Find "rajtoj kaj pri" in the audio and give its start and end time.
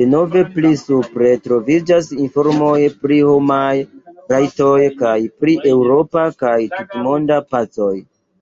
4.34-5.60